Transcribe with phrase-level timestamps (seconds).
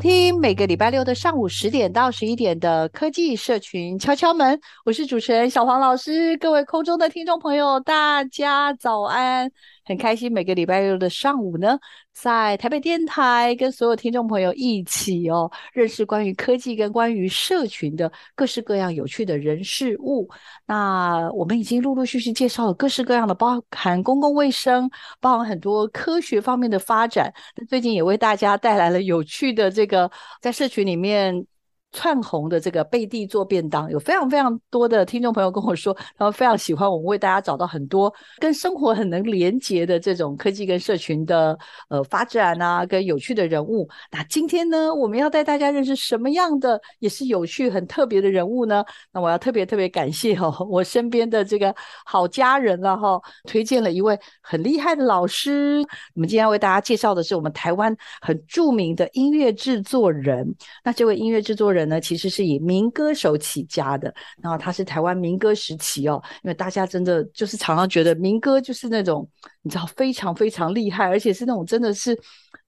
[0.00, 4.58] 听每个礼拜六的上午十点到十一点的科技社群敲敲门。
[4.86, 9.52] 我是主持人小黄老师，各位空中的听众朋友，大家早安。
[9.90, 11.76] 很开心，每个礼拜六的上午呢，
[12.12, 20.30] 在台北电台跟所有听众朋友一起哦，认识关于科技跟关于社群的各式各样有趣的人事物。
[20.64, 24.88] 那我们已经陆陆续续介绍了各式各样的，包含公共卫生，
[25.18, 27.34] 包含很多科学方面的发展。
[27.68, 30.08] 最近也为大家带来了有趣的这个
[30.40, 31.44] 在社群里面。
[31.92, 43.88] 窜红的这个贝蒂做便当，有非常非常多的听众朋友跟我说，他们非常喜欢我们为大家找到很多跟生活很能连结的这种科技跟社群的呃发展啊，跟有趣的人物。
[44.10, 48.84] 那今天呢，我们要带大家认识什么样的也是有趣很特别的人物呢？
[49.12, 55.84] 那我要特别特别感谢、哦，我身边的这个好家人了哈、推荐了一位很厉害的老师。
[56.14, 60.54] 我们今天要为大家介绍的是我们台湾很著名的音乐制作人。
[60.84, 61.79] 那这位音乐制作人。
[61.80, 69.28] 人呢，其实是以民歌手起家的，然后他是台湾民歌时期哦，因为大家真的就是常常觉得民歌就是那种
[69.62, 72.18] 你知道非常非常厉害，而且是那种真的是。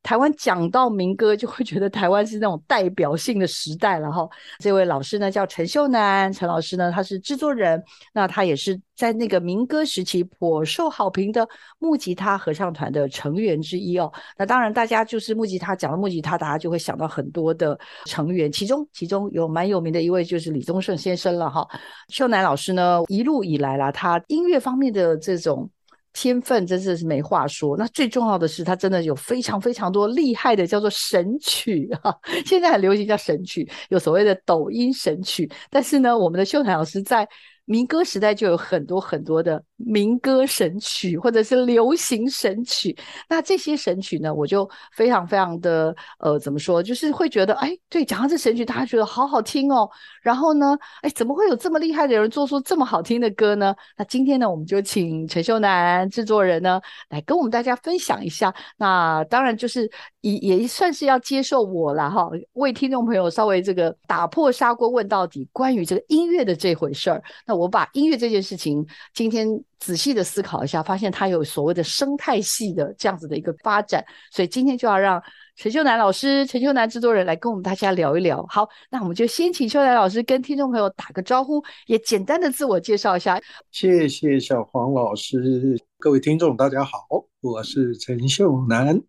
[0.05, 4.29] 台湾讲到民歌，就会觉得台湾是那种代表性的时代了哈。
[4.59, 7.81] 这位老师呢叫陈秀男，陈老师呢他是制作人，
[8.13, 11.49] 那他也是在那个民歌时期颇受好评的
[11.79, 14.13] 木吉他合唱团的成员之一哦。
[14.37, 21.65] 那当然，大家就是木吉他讲到木吉他，大家就会想到很多的成员，其中其中有蛮有名的一位就是李宗盛先生了哈。
[22.09, 25.71] 秀男老师呢一路以来啦，他音乐方面的这种。
[26.13, 27.77] 天分真的是没话说。
[27.77, 32.17] 那最重要的是，他真的有非常非常多厉害的，叫做神曲哈。
[32.47, 35.51] 现在很流行叫神曲，有所谓的抖音神曲。
[35.71, 37.29] 但是呢，我们的秀才老师在。
[37.65, 42.97] 民歌时代就有很多很多的民歌神曲，或者是流行神曲。
[43.29, 49.89] 那这些神曲呢，我就非常非常的呃，怎么说，就是会觉得，哎，对，讲到这神曲，大家觉得好好听哦。
[50.23, 53.75] 然后呢，哎，怎么会有这么厉害的人做出这么好听的歌呢？
[53.97, 56.81] 那今天呢，我们就请陈秀男制作人呢，
[57.11, 58.53] 来跟我们大家分享一下。
[58.77, 59.91] 那当然就是
[60.21, 67.23] 也也算是要接受我了哈，为听众朋友稍微这个打破砂锅问到底，关于这个音乐的这回事儿。
[67.55, 69.47] 我把音乐这件事情今天
[69.79, 75.23] 仔细的思考一下，发现它有所谓的生态系的这样子的一个发展，所以今天就要让
[75.57, 78.45] 陈秀男老师、陈秀男制作人来跟我们大家聊一聊。
[78.49, 83.41] 好，那我们就先请秀男老师跟听众朋友打个招呼，也简单的自我介绍一下。
[83.71, 86.93] 谢谢小黄老师，各位听众大家好，
[87.41, 89.01] 我是陈秀男。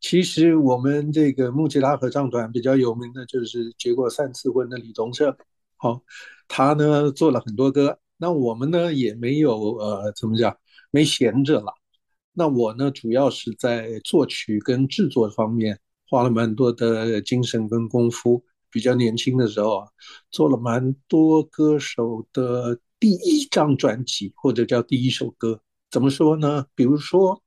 [0.00, 5.32] 其实我们这个木吉拉合唱团比较有名的就是结过三次婚的李宗盛。
[5.82, 6.00] 好。
[6.46, 10.56] 他呢做了很多歌，那我们呢也没有呃怎么讲，
[10.92, 11.74] 没闲着了。
[12.34, 18.44] 那我呢主要是在作曲跟制作方面花了蛮多的精神跟功夫。
[18.70, 19.88] 比较年轻的时候啊，
[20.30, 25.60] 做了蛮多歌手的第一张专辑或者叫第一首歌。
[25.90, 26.66] 怎么说呢？
[26.74, 27.42] 比如说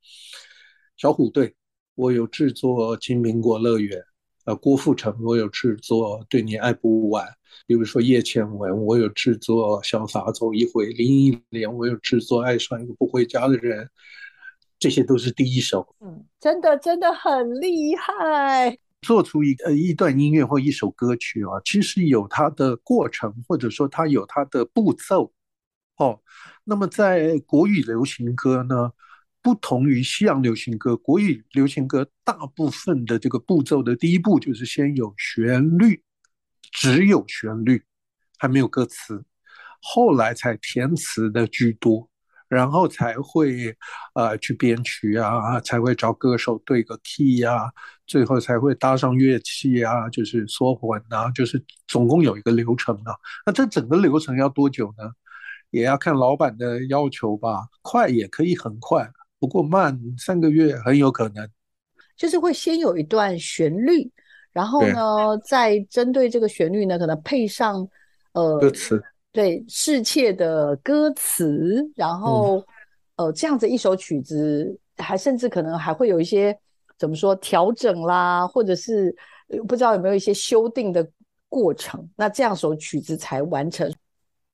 [0.98, 1.56] 小虎队，
[1.96, 4.00] 我有制作《金苹果乐园》。
[4.46, 7.26] 呃，郭富城，我有制作《对你爱不完》；
[7.66, 13.86] 比如说叶倩文，我有制作《潇洒走一回》；林忆莲，我有制作《爱上一个不回家的人》。
[14.78, 15.96] 这些都是第一首。
[16.00, 18.78] 嗯，真的真的很厉害。
[19.02, 25.32] 做出一呃一段音乐或一首歌曲啊，其实有它的过程，或者说它有它的步骤。
[25.98, 26.20] 哦，
[26.66, 28.92] 那么在国语流行歌呢？
[29.46, 36.02] 不同于西洋流行歌，国语流行歌大部分的这个步骤的第一步就是先有旋律，
[36.72, 37.84] 只有旋律，
[38.40, 39.24] 还没有歌词，
[39.84, 42.10] 后来才填词的居多，
[42.48, 43.78] 然后才会
[44.16, 47.72] 呃去编曲啊，才会找歌手对个 key 呀、啊，
[48.08, 53.14] 最后才会搭上乐器啊，就是缩混啊，就是总共有一个流程啊。
[53.46, 55.12] 那这整个流程要多久呢？
[55.70, 59.08] 也要看老板的要求吧，快也可以很快，
[59.46, 61.48] 不过慢三个月很有可能。
[62.18, 64.10] 就是会先有一段旋律，
[64.52, 67.88] 然后呢，再针对这个旋律呢，可能配上
[68.32, 72.58] 呃歌词，对，世切的歌词，然后、
[73.18, 76.58] 嗯、呃这样子一首曲子，还甚至可能还会有一些
[76.98, 79.16] 怎么说调整啦，或者是
[79.68, 81.08] 不知道有没有一些修订的
[81.48, 83.94] 过程，那这样首曲子才完成。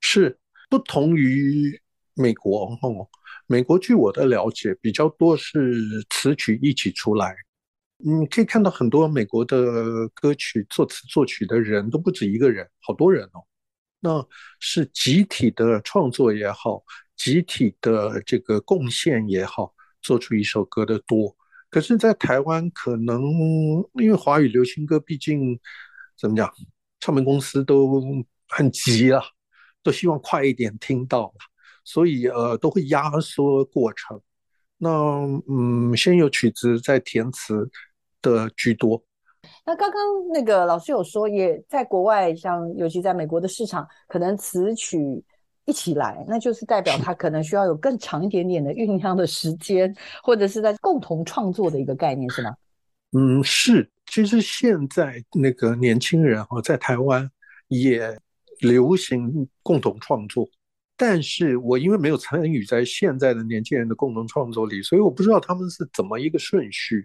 [0.01, 0.37] 是
[0.69, 1.79] 不同于
[2.15, 3.07] 美国哦，
[3.51, 5.75] 美国据我的了解比较多是
[6.09, 7.35] 词曲一起出来。
[7.97, 13.43] 你可以看到很多美国的歌曲作词作曲的人都不止一个人，好多人哦。
[13.99, 14.25] 那
[14.61, 16.81] 是集体的创作也好，
[17.17, 21.35] 集体的这个贡献也好，做出一首歌的多。
[21.69, 23.21] 可是，在台湾可能
[23.95, 25.59] 因为华语流行歌毕竟
[26.17, 26.49] 怎么讲，
[27.01, 28.01] 唱片公司都
[28.47, 29.21] 很急啊，
[29.83, 31.33] 都希望快一点听到，
[31.83, 34.19] 所以呃都会压缩过程。
[34.77, 34.89] 那
[35.49, 37.69] 嗯，先有曲子再填词。
[38.23, 39.03] 的居多。
[39.65, 39.99] 那刚刚
[40.31, 44.99] 那个老师有说，也在国外，像尤其在美国的市场，可能词曲
[45.65, 49.91] 一起来，那就是代表他可能需要有更长一点点的酝酿的时间，
[50.21, 52.55] 或者是在共同创作的一个概念，是吗？
[53.17, 53.89] 嗯，是。
[54.05, 57.27] 其实现在那个年轻人哈，在台湾
[57.69, 58.15] 也
[58.59, 60.47] 流行共同创作，
[61.03, 67.03] 但是我因为没有参与在现在的年轻人的共同创作里，所以我不知道他们是怎么一个顺序。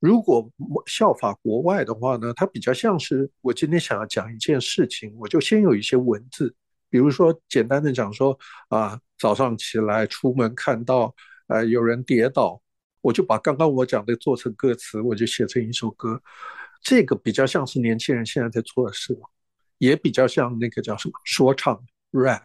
[0.00, 0.50] 如果
[0.86, 6.52] 效法国外的话呢，它比较像是我今天想要讲一件事情，我就先有一些文字，
[6.90, 8.36] 比如说简单的讲说
[8.68, 11.14] 啊，早上起来出门看到
[11.46, 12.60] 呃有人跌倒，
[13.00, 16.20] 我就把刚刚我讲的做成歌词，我就写成一首歌。
[16.82, 19.16] 这个比较像是年轻人现在在做的事，
[19.78, 22.42] 也比较像那个叫什么说唱 rap。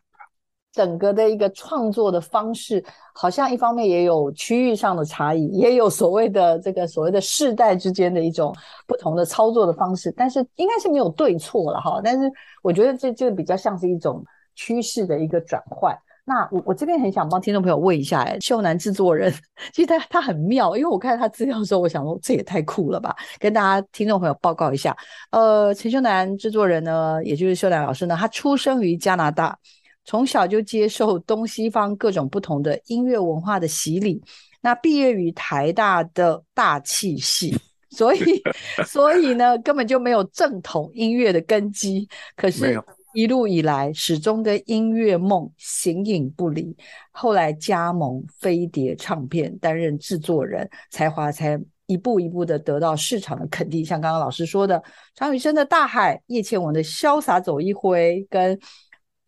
[0.73, 2.83] 整个的一个创作的方式，
[3.13, 8.55] 好像一方面也有区域上的差异，也有所谓的这个所谓的世代之间的一种
[8.87, 11.99] 不同的操作的方式，但是应该是没有对错了哈。
[12.03, 12.31] 但是
[12.61, 14.23] 我觉得这就比较像是一种
[14.55, 15.93] 趋势的一个转换。
[16.23, 19.33] 那我我这边很想帮听众朋友问一下，哎，秀男制作人，
[19.73, 24.95] 其实他他很妙，因为我看他资料的时候，我想说这也太酷了吧，跟大家听众朋友报告一下，
[25.31, 29.57] 呃，陈秀男制作人呢，也就是秀男老师呢，他出生于加拿大。
[30.03, 34.21] 从小就接受东西方各种不同的音乐文化的洗礼，
[34.59, 37.55] 那毕业于台大的大气系，
[37.91, 38.19] 所以
[38.85, 42.07] 所以呢，根本就没有正统音乐的根基。
[42.35, 42.81] 可是，
[43.13, 46.75] 一路以来始终跟音乐梦形影不离。
[47.11, 53.85] 后来加盟飞碟唱片，担任制作人，才华才一步一步的得到市场的肯定。
[53.85, 54.81] 像刚刚老师说的，
[55.13, 58.59] 张雨生的《大海》，叶倩文的《潇洒走一回》，跟。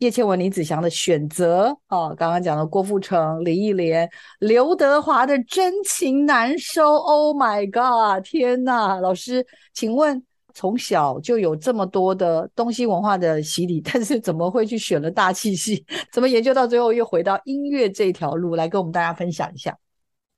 [0.04, 4.06] 叶倩文、林子祥的选择哦，刚刚讲的郭富城、林忆莲、
[4.38, 6.96] 刘德华的真情难收。
[6.96, 8.22] Oh my god！
[8.22, 9.42] 天哪，老师，
[9.72, 10.22] 请问
[10.52, 15.82] 从小就有这么多的东西文化的洗礼，但是怎么会去选了大气系？
[16.12, 19.74] 怎么研究到最后又回到音乐这条路来跟我们大家分享一下？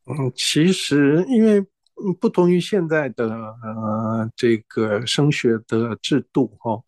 [0.07, 1.61] 嗯，其实因为
[2.21, 6.85] 不同于现在的呃这个升学的制度哈、哦，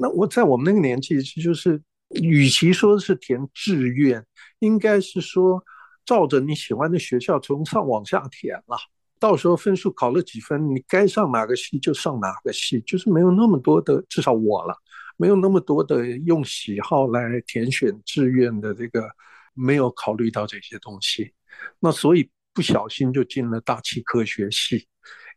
[0.00, 1.78] 那我在我们那个年纪其实就是。
[2.10, 4.24] 与其说是填志愿，
[4.60, 5.62] 应该是说
[6.04, 8.76] 照着你喜欢的学校从上往下填了。
[9.18, 14.76] 到时候分数考了几分，你该上哪个系就上哪个系，就是没有那么多的，至少我了，
[15.16, 19.08] 没有那么多的用喜好来填选志愿的这个，
[19.54, 21.32] 没有考虑到这些东西。
[21.80, 24.86] 那所以不小心就进了大气科学系。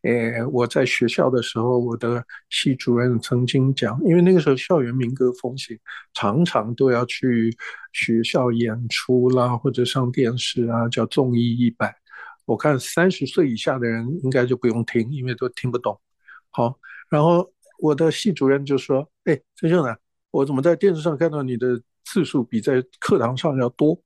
[0.03, 5.77] 诶，我在学校的时候，我的系主任曾经讲，因为那个时候校园民歌风行，
[6.13, 7.53] 常常都要去
[7.91, 11.93] 学校演出啦，或者上电视啊，叫综艺一百。
[12.45, 15.99] 我看三十岁以下的人应该就不用听，因为都听不懂。
[16.49, 16.79] 好，
[17.09, 19.99] 然后我的系主任就说：“哎，陈秀兰，
[20.31, 24.01] 我怎么在电视上看到你的次数比在课堂上要多？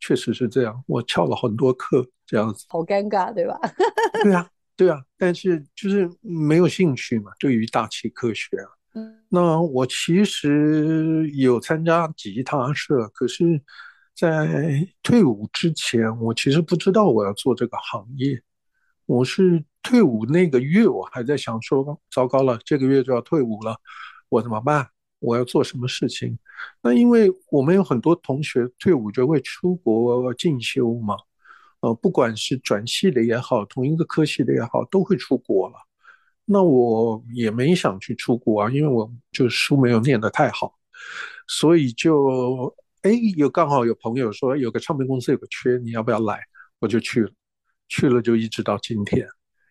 [0.00, 2.64] 确实是这样，我翘了很多课，这样子。
[2.68, 3.60] 好尴尬，对吧？
[4.24, 8.70] 对啊。”对啊，但是就是没有兴趣嘛，对于大气科学啊。
[8.94, 13.60] 嗯，那我其实有参加吉他社，可是，
[14.14, 18.40] 在退伍之前，我其实不知道我要做这个行业。
[19.04, 23.76] 我是退伍那个月，我还在想说，糟糕了，这个月就要退伍了，
[24.28, 24.88] 我怎么办？
[25.18, 26.38] 我要做什么事情？
[26.82, 31.16] 那因为我们有很多同学退伍就会出国进修嘛。
[31.80, 35.76] 呃，不管是转系的也好，同一个科系的也好，都会出国了。
[36.44, 40.74] 那我也没想去出国啊，因为我就书没有念得太好，
[41.46, 46.40] 所以就哎，有刚好有朋友说有个唱片公司有个缺，你要不要来？
[46.80, 47.30] 我就去了，
[47.88, 49.24] 去了就一直到今天，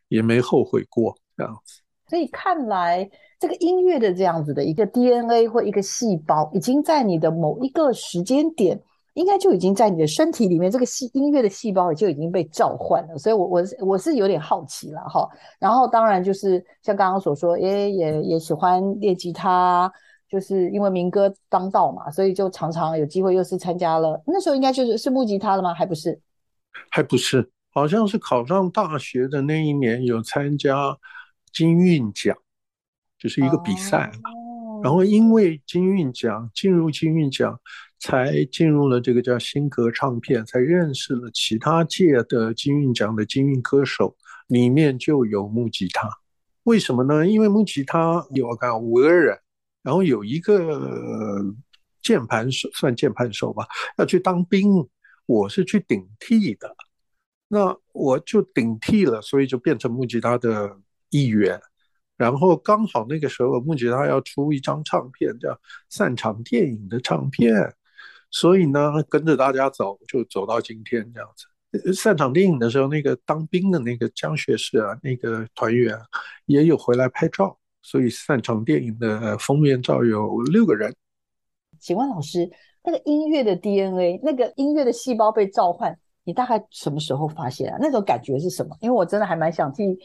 [0.08, 1.82] 也没后悔过这样子。
[2.10, 8.82] 所以看来，这个音乐的这样子的一个 DNA 或一个细胞，已经在你的某一个时间点。
[9.18, 15.28] 应该就已经在你的身体里面，这个细音乐的细胞就已经被召唤了，所以我，我我我是有点好奇了哈。
[15.60, 19.92] 然后，当然就是像刚刚所说，也也也喜欢练吉他，
[20.30, 24.22] 就是因为民歌当道嘛，所以就常常有机会又是参加了。
[24.28, 25.74] 那时候应该就是是木吉他了吗？
[25.74, 26.20] 还不是？
[26.92, 30.96] 还不是，好像是考上大学的那一年有参加
[31.52, 32.38] 金韵奖，
[33.18, 34.30] 就是一个比赛嘛。
[34.30, 37.60] 哦、然后因为金韵奖进入金韵奖。
[38.00, 44.16] 才进入了这个叫新格唱片，才认识了其他届的金韵奖的金韵歌手，
[44.48, 46.10] 里面就有木吉他。
[46.64, 47.26] 为什么呢？
[47.26, 49.40] 因为木吉他有看五个人，
[49.82, 51.42] 然后有一个
[52.02, 53.66] 键盘手，算键盘手吧，
[53.98, 54.88] 要去当兵，
[55.26, 56.76] 我是去顶替的，
[57.48, 60.78] 那我就顶替了，所以就变成木吉他的
[61.10, 61.60] 一员。
[62.18, 65.58] 然后刚好那个时候木吉他要出一张唱片，叫
[65.90, 67.74] 散场电影的唱片。
[68.30, 71.94] 所以呢，跟着大家走，就走到今天这样子。
[71.94, 75.98] 散场电影的时候，那个当兵的那个江学士啊，那个团员
[76.46, 80.94] 也有回来拍照，所以散场电影的封面照有六个人。
[81.80, 82.50] 请问老师，
[82.84, 85.98] 那个音乐的 DNA，那个音乐的细胞被召唤。
[86.28, 87.78] 你大概什么时候发现啊？
[87.80, 88.76] 那种感觉是什么？
[88.82, 89.98] 因为我真的还蛮想替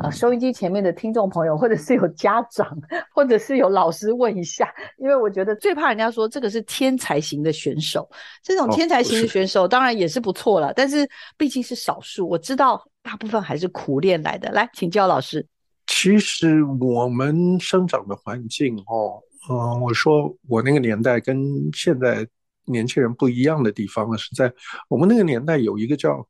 [0.00, 2.66] 呃收音机前面的听众朋友，或者是有家长，
[3.14, 8.08] 或者是有老师问一下，因为我觉得最怕人家说这个是天才型的选手。
[8.42, 11.06] 这种天才型的选手当然也是不错了，但是
[11.36, 12.26] 毕竟是少数。
[12.26, 14.50] 我知道大部分还是苦练来的。
[14.52, 15.46] 来，请教老师。
[15.86, 21.38] 其实我们生长的环境哦，嗯、呃，我说我那个年代跟
[21.74, 22.26] 现在。
[22.66, 24.52] 年轻人不一样的地方呢，是在
[24.88, 26.26] 我们那个年代有一个叫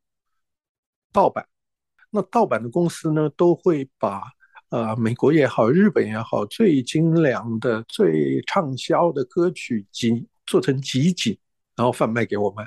[1.11, 1.47] 盗版，
[2.11, 4.23] 那盗版的公司呢，都会把
[4.69, 11.37] 呃美国也好，日本也好，最精良的、最畅销的歌曲集做成集锦，
[11.75, 12.65] 然后贩卖给我们。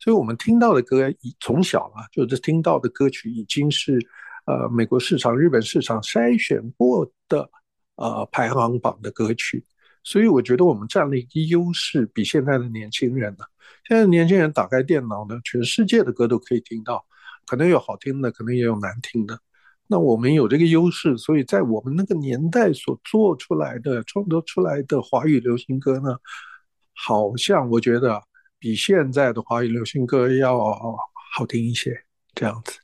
[0.00, 1.08] 所以我们听到的歌，
[1.40, 3.98] 从小啊，就是听到的歌曲已经是
[4.46, 7.48] 呃美国市场、日本市场筛选过的
[7.96, 9.64] 呃排行榜的歌曲。
[10.04, 13.44] 所以我觉得我们占了一个优势，比现在的年轻人呢。
[13.88, 17.04] 现在年轻人打开电脑呢，全世界的歌都可以听到，
[17.46, 19.38] 可能有好听的，可能也有难听的。
[19.86, 26.16] 那我们有这个优势，所以在我们那个年代所做出来的、创作出来的华语流行歌呢，
[26.94, 28.22] 好像我觉得
[28.58, 30.58] 比现在的华语流行歌要
[31.34, 31.98] 好听一些。
[32.34, 32.78] 这样子，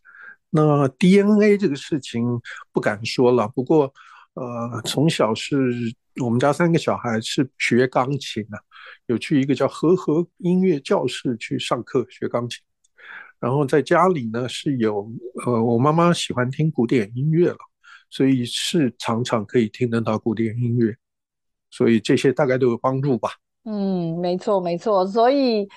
[0.51, 2.41] 那 DNA 这个事情
[2.73, 3.93] 不敢说了，不过
[4.35, 5.95] 呃，从小是。
[6.23, 8.59] 我们家三个小孩是学钢琴的，
[9.07, 12.59] 有去一个叫和和音乐教室去上课学钢琴，
[13.39, 15.09] 然后在家里呢是有
[15.47, 17.59] 呃，我妈妈喜欢听古典音乐了，
[18.11, 20.93] 所以是常常可以听得到古典音乐，
[21.71, 23.31] 所以这些大概都有帮助吧。
[23.65, 25.69] 嗯，没错没错，所以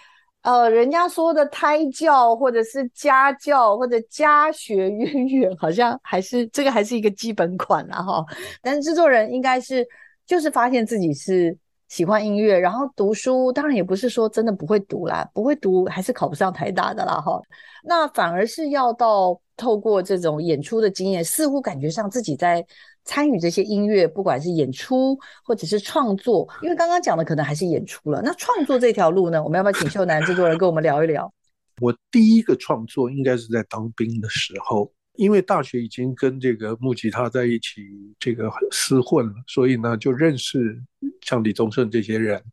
[0.41, 8.25] 呃，人家说的胎教或者是家教或者家学渊源，好像还是这个还是一个基本款了哈。
[8.63, 9.87] 但是制作人应该是。
[10.33, 11.55] 就是发现自己是
[11.89, 17.39] 喜欢音乐，然后读书，当然也不是说真的不会读啦，不会读还是考不上台大的啦哈。
[17.83, 22.65] 那反而是要到透过这种演出的经验，似乎感觉上自己在
[23.03, 28.19] 参与这些音乐，不管是演出或者是创作，因为刚刚讲的可能还是演出了。
[28.23, 31.31] 那创作这条路呢，我们要不要请秀男制作人跟我们聊一聊？
[31.79, 34.91] 我第一个创作应该是在当兵的时候。
[35.15, 37.83] 因为大学已经跟这个木吉他在一起，
[38.19, 40.81] 这个厮混了，所以呢就认识
[41.21, 42.43] 像李宗盛这些人。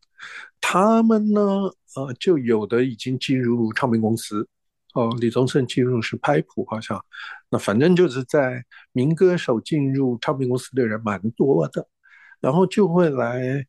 [0.60, 1.40] 他们呢，
[1.96, 4.46] 呃，就有的已经进入唱片公司，
[4.92, 7.02] 哦，李宗盛进入是拍谱，好像。
[7.48, 8.62] 那反正就是在
[8.92, 11.88] 民歌手进入唱片公司的人蛮多的，
[12.40, 13.64] 然后就会来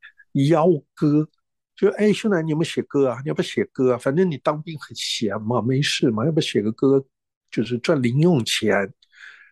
[0.49, 1.29] 邀歌，
[1.77, 3.19] 就哎，秀男你有没有写歌啊？
[3.23, 3.97] 你要不要写歌啊？
[3.97, 7.03] 反正你当兵很闲嘛，没事嘛，要不要写个歌？
[7.51, 8.91] 就是赚零用钱，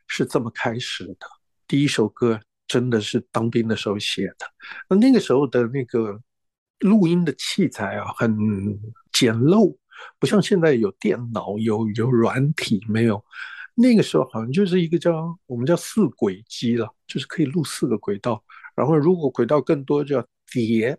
[0.07, 1.27] 是这么开始的。
[1.67, 4.45] 第一首歌真的是当兵的时候写的。
[4.89, 6.19] 那那个时候的那个
[6.79, 8.33] 录音的器材啊，很
[9.11, 9.75] 简陋，
[10.17, 13.23] 不像现在有电脑、有有软体，没有。
[13.75, 18.43] 那个时候好像就是一个叫我们叫四轨机了，就是可以录四个轨道。
[18.75, 20.97] 然后如果轨道更多，就要叠，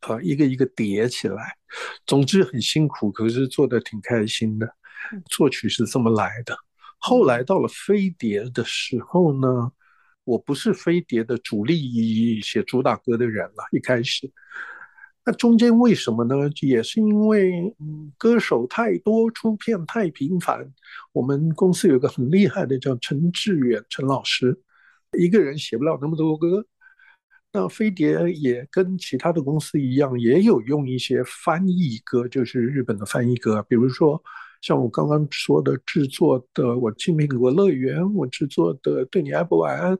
[0.00, 1.56] 啊，一个一个叠起来。
[2.06, 4.66] 总之很辛苦，可是做的挺开心的。
[5.26, 6.56] 作曲是这么来的。
[6.98, 9.72] 后来到了飞碟的时候呢，
[10.24, 13.64] 我不是飞碟的主力写主打歌的人了。
[13.72, 14.30] 一开始，
[15.24, 16.34] 那中间为什么呢？
[16.60, 17.74] 也是因为
[18.16, 20.72] 歌手太多，出片太频繁。
[21.12, 24.60] 我们公司有个很厉害的叫陈志远陈老师，
[25.18, 26.64] 一个人写不了那么多歌。
[27.52, 34.22] 那飞碟也跟其他的公司一样，也有用一些翻译歌，就是日本的翻译歌，比如说
[34.62, 39.92] 像我刚刚说的制作的《我进苹果乐园》，我制作的《对你爱不晚安》，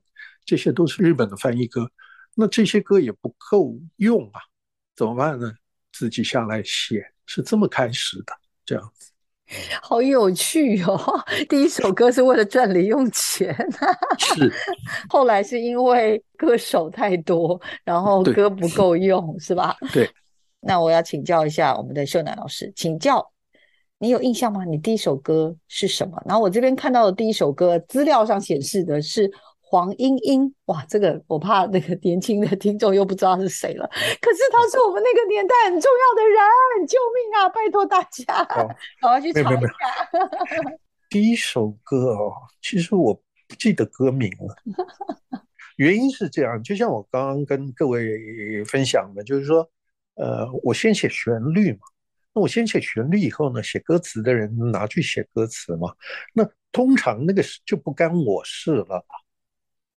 [0.46, 1.90] 这些都是日本的翻译歌。
[2.34, 4.40] 那这些歌也不够用啊，
[4.96, 5.52] 怎么办呢？
[5.92, 8.32] 自己下来写，是这么开始的，
[8.64, 9.10] 这样子。
[9.82, 10.96] 好有趣哦！
[11.50, 13.54] 第一首歌是为了赚零用钱，
[14.16, 14.50] 是。
[15.10, 19.76] 后来是因为歌手太多，然后歌不够用，是吧？
[19.92, 20.08] 对。
[20.60, 23.31] 那我要请教一下我们的秀楠老师，请教
[24.02, 24.64] 你有印象吗？
[24.64, 26.20] 你第一首歌是什么？
[26.26, 29.30] 然后我这边看到的第一首歌资料上显示的是。
[29.64, 33.88] 黄莺莺，哇，这个我怕那个年轻的听众又不知道是谁了。
[34.20, 37.48] 可是他是我们那个年代很重要的人，救命啊！
[37.48, 38.68] 拜托大家，赶
[39.00, 39.60] 快去查一下。
[41.08, 45.42] 第一首歌哦，其实我不记得歌名了。
[45.76, 49.66] 原因是这样，就像我刚刚跟各位分享的，就是说，
[50.16, 51.78] 呃，我先写旋律嘛。
[52.34, 55.94] 那我先写旋律以后呢，写歌词的人拿去写歌词嘛。
[56.32, 59.04] 那通常那个就不干我事了。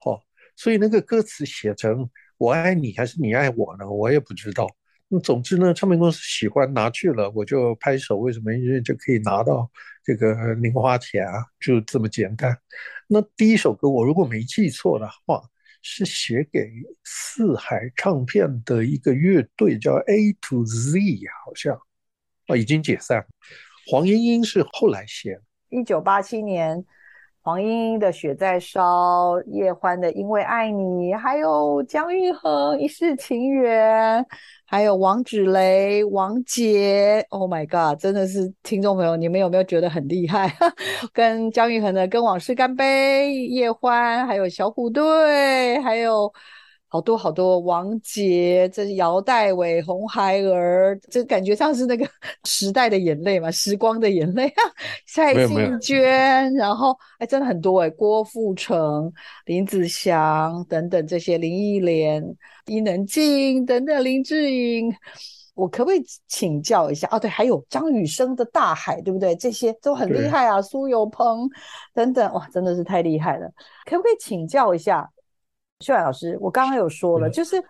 [0.05, 0.21] 哦
[0.55, 3.89] 所以那个歌词写成“我爱你”还是“你爱我”呢？
[3.89, 4.67] 我也不知道。
[5.07, 8.17] 那总之呢，唱片公司喜欢拿去了，我就拍手。
[8.17, 8.53] 为什么？
[8.53, 9.67] 因为就可以拿到
[10.03, 12.55] 这个零花钱啊，就这么简单。
[13.07, 15.41] 那第一首歌，我如果没记错的话，
[15.81, 16.69] 是写给
[17.03, 20.99] 四海唱片的一个乐队，叫 A to Z，
[21.43, 21.79] 好像
[22.47, 23.25] 啊，已经解散。
[23.91, 26.83] 黄莺莺是后来写的，一九八七年。
[27.45, 34.23] 黄莺莺的《雪在烧》，叶欢的《因为爱你》，还有姜育恒《一世情缘》，
[34.65, 37.25] 还有王芷蕾、王杰。
[37.31, 37.99] Oh my god！
[37.99, 40.55] 真的是听众朋友，你们有没有觉得很厉害？
[41.11, 46.33] 跟姜育恒的《跟往事干杯》，叶欢，还有小虎队，还有。
[46.93, 52.07] 好多好多，王杰，这是姚代伟、红孩儿，这感觉像是那个
[52.45, 54.61] 时代的眼泪嘛，时光的眼泪啊。
[55.07, 59.11] 蔡幸娟，然后哎，真的很多哎，郭富城、
[59.47, 62.23] 林子祥等等这些，林忆莲、
[62.67, 64.93] 伊能静等等，林志颖，
[65.55, 67.07] 我可不可以请教一下？
[67.11, 69.35] 哦，对，还有张雨生的《大海》，对不对？
[69.35, 71.49] 这些都很厉害啊，苏有朋
[71.91, 73.51] 等等，哇，真的是太厉害了。
[73.85, 75.09] 可不可以请教一下？
[75.83, 77.61] 秀男老师，我刚刚有说了，就是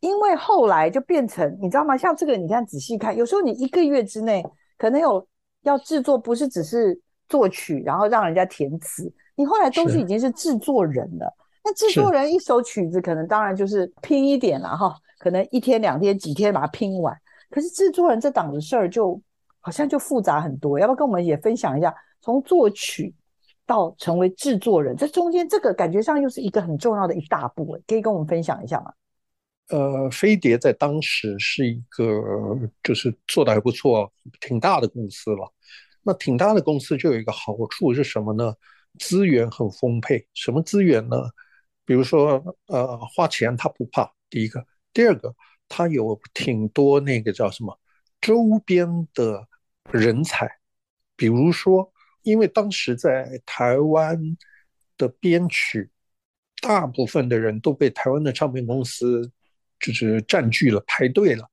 [0.00, 1.96] 因为后来就变成，你知道吗？
[1.96, 4.44] 像这个，你看仔细看，有时候你一个月之内
[4.76, 5.26] 可能有
[5.62, 11.34] 要制作，不是只是作曲，然后让人家填词，你后来都是已经是制作人了。
[11.64, 17.16] 那制作人一首曲子，可能当然就是拼一点了哈，可能一天两天几天把它拼完。
[17.50, 19.18] 可是制作人这档子事儿，就
[19.60, 20.78] 好像就复杂很多。
[20.78, 23.14] 要不要跟我们也分享一下，从作曲？
[23.66, 28.92] 到成为制作人，这中间这个感觉上又是一个很重要的一大步，可以跟我们分享一下吗？
[29.68, 32.04] 呃，飞碟在当时是一个
[32.82, 35.50] 就是做的还不错，挺大的公司了。
[36.02, 38.54] 那挺大的公司就有一个好处是什么呢？
[38.98, 40.26] 资源很丰沛。
[40.34, 41.16] 什么资源呢？
[41.86, 44.12] 比如说，呃，花钱他不怕。
[44.28, 45.34] 第一个，第二个，
[45.66, 47.78] 他有挺多那个叫什么
[48.20, 49.48] 周边的
[49.90, 50.46] 人才，
[51.16, 51.90] 比如说。
[52.24, 54.18] 因为当时在台湾
[54.98, 55.88] 的编曲，
[56.60, 59.30] 大部分的人都被台湾的唱片公司
[59.78, 61.48] 就是占据了，排队了。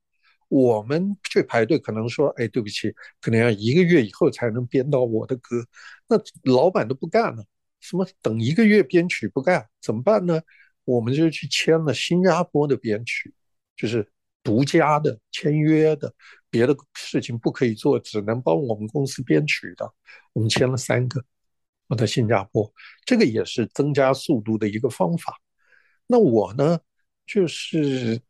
[0.48, 5.66] 我们去排队，可能说：“哎，对不起，可能要一个月以后才能编到我的歌。”
[6.10, 6.18] 那
[6.52, 7.46] 老板都不干了，
[7.80, 10.42] 什么等一个月编曲不干怎么办呢？
[10.84, 13.34] 我们就去签了新加坡的编曲，
[13.78, 14.06] 就是
[14.44, 16.14] 独家的签约的。
[16.52, 19.92] 别的事情不可以做，只能帮我们公司编曲的。
[20.34, 21.24] 我们签了三个，
[21.88, 22.72] 我在新加坡，
[23.06, 25.40] 这个也是增加速度的一个方法。
[26.06, 26.78] 那我呢，
[27.26, 28.22] 就是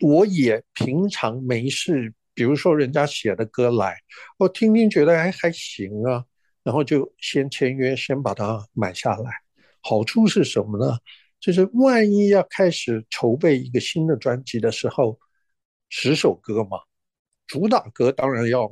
[0.00, 3.98] 我也平常没事，比如说人家写的歌来，
[4.38, 6.24] 我听听觉得还还行啊，
[6.62, 9.32] 然后就先签约，先把它买下来。
[9.82, 10.96] 好处是什么呢？
[11.40, 15.18] 就是万一要开始筹备一个新的专辑的时候，
[15.88, 16.78] 十首歌嘛。
[17.46, 18.68] 主打歌当然要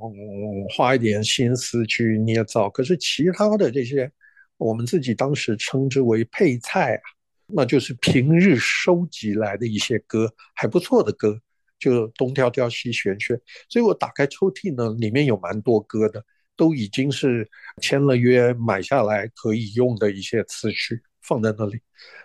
[0.74, 4.11] 花一点心思去捏造，可是其他的这些，
[4.56, 7.02] 我们自己当时称之为配菜啊，
[7.46, 11.38] 那就是平日收集来的一些歌，还不错的歌，
[11.78, 13.38] 就东挑挑西选选。
[13.68, 16.24] 所以我打开抽屉呢，里面有蛮多歌的，
[16.56, 17.48] 都已经是
[17.80, 21.78] 签了约买下来可以用的一些词曲放在那里。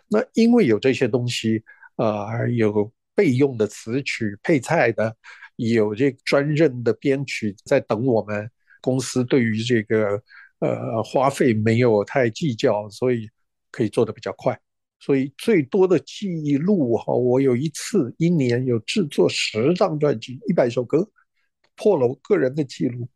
[0.08, 1.62] 那因为有这些东西，
[1.98, 5.16] 呃，有备用的词曲配菜的，
[5.58, 8.50] 有这专任的编曲在等我们。
[8.80, 10.22] 公司对于这个
[10.60, 13.28] 呃花费没有太计较，所以
[13.70, 14.58] 可以做得比较快。
[15.00, 21.06] 所以最多的记录哈，我有一次一年有制作十张专辑，一百首歌，
[21.76, 23.10] 破了我个人的记录。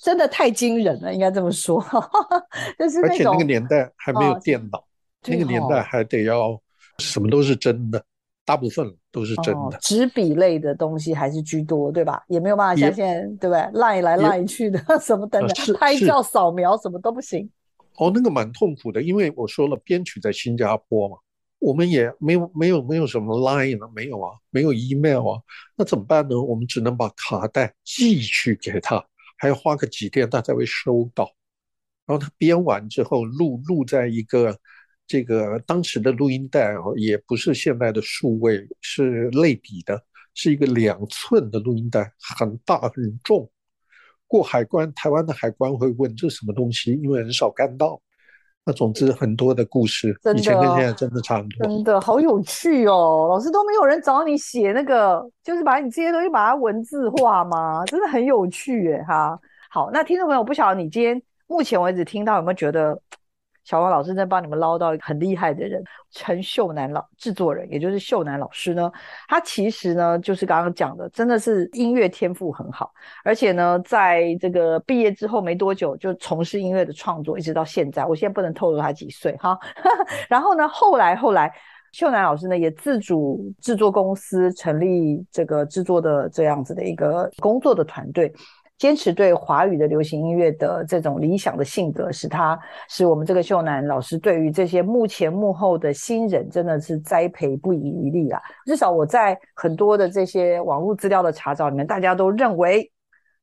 [0.00, 1.84] 真的太惊人了，应该这么说。
[2.78, 4.84] 就是而且那个年代还没有电脑，哦、
[5.26, 6.58] 那个年代还得要
[6.98, 8.02] 什么都是真的。
[8.44, 12.22] 大部分都是真的，哦、纸笔类的东西还是居多，对吧？
[12.26, 13.80] 也没有办法像现在，对不对？
[13.80, 17.48] 赖来赖去的， 什么等等， 拍照扫描什么都不行。
[17.98, 21.16] 哦，那个蛮痛苦的，因为我说了，编曲在新加坡嘛，
[21.60, 25.40] 我们也没有没有没有什么 line 啊，没有啊，没有 email 啊，
[25.76, 26.42] 那怎么办呢？
[26.42, 29.04] 我们只能把卡带寄去给他，
[29.38, 31.30] 还要花个几天他才会收到，
[32.06, 34.58] 然后他编完之后录录在一个。
[35.12, 43.46] 这个当时的录音带哦，也不是现在的数位，是类比的，是一个两寸的录音带，很大很重。
[44.26, 48.00] 过海关，台湾的海关会问这是什么东西，因为很少看到。
[48.64, 51.68] 那总之很多的故事，以前跟现在真的差不多。
[51.68, 57.84] 真的好有趣哦，老师都没有人找你写那个，就是把你这些东西把它文字化吗？
[57.84, 59.38] 真的很有趣耶哈。
[59.68, 62.98] 好，那听众朋友，不晓得你今天目前为止听到有没有觉得？
[63.64, 68.90] 小王老师在帮你们捞到一个很厉害的人，陈秀男老制作人，也就是秀男老师呢。
[69.28, 72.92] 他其实呢，就是刚刚讲的，真的是音乐天赋很好，
[73.24, 78.04] 而且呢，在这个毕业之后没多久就从事音乐的创作，一直到现在。
[78.04, 79.58] 我现在不能透露他几岁哈。
[80.28, 81.52] 然后呢，后来后来，
[81.92, 88.32] 秀男老师呢也自主制作公司，成立这个制作的这样子的一个工作的团队。
[88.82, 98.42] 坚持对华语的流行音乐的这种理想的性格，使他使我们这个秀男老师对于这些幕前幕后的新人真的是栽培不遗余力啊！
[98.66, 102.90] 至少我在很多的这些网络资料的查找里面，大家都认为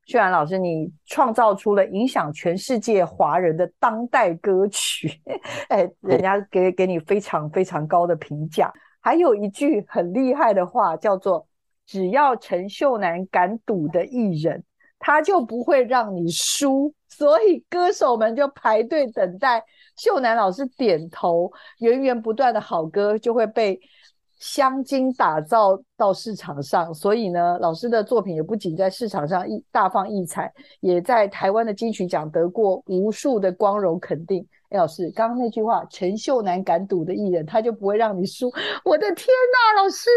[0.08, 5.10] 秀男老师你创造出了影响全世界华人的当代歌曲，
[5.69, 8.69] 哎，人家给给你非常非常高的评价。
[8.99, 11.47] 还有一句很厉害的话，叫做
[11.88, 14.62] “只要陈秀男敢赌的艺人”。
[14.99, 19.63] 他就不会让你输，所以歌手们就排队等待
[19.95, 23.79] 秀男老师点头，源源不断的好歌就会被
[24.39, 26.93] 香精打造到市场上。
[26.93, 34.45] 所以呢，老师的作品也不仅在市场上一大放异彩，也在台湾的金曲奖得过无数的光荣肯定。
[34.69, 38.51] 哎，老师，刚刚那句话，陈秀男敢赌的艺人，他就不会让你输。
[38.85, 39.27] 我的天
[39.75, 40.09] 哪，老师，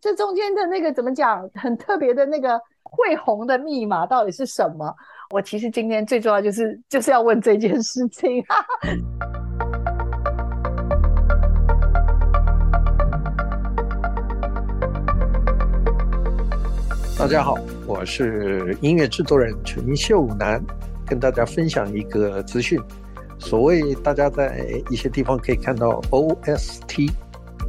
[0.00, 1.48] 这中间的那个怎么讲？
[1.54, 2.60] 很特别的那个。
[2.90, 4.92] 会红的密码到底是什么？
[5.30, 8.44] 我其实今天最重要就是就是要问这件事情。
[17.16, 17.54] 大家好，
[17.86, 20.60] 我是音乐制作人陈秀男，
[21.06, 22.80] 跟大家分享一个资讯。
[23.38, 27.10] 所谓大家在一些地方可以看到 OST，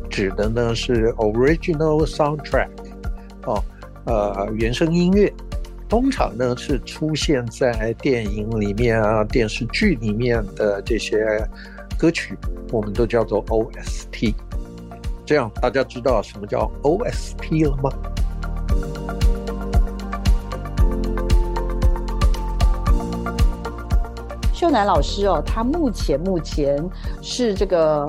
[0.09, 2.69] 指的呢是 Original Soundtrack
[3.45, 3.63] 哦。
[4.05, 5.31] 呃，原声音乐
[5.87, 11.25] 通常呢是出现在电影里面啊、电视剧里面的这些
[11.97, 12.37] 歌曲，
[12.71, 14.33] 我们都叫做 OST。
[15.25, 17.91] 这样大家知道什么叫 OST 了吗？
[24.53, 26.83] 秀楠老师哦，他目前目前
[27.21, 28.07] 是这个。